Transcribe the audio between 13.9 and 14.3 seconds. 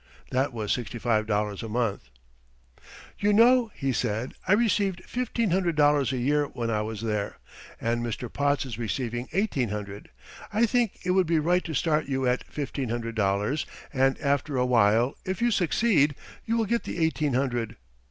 and